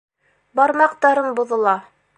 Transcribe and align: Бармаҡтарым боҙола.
Бармаҡтарым 0.61 1.31
боҙола. 1.41 1.81